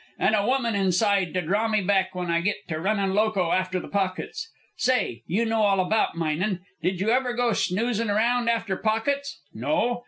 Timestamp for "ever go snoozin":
7.11-8.07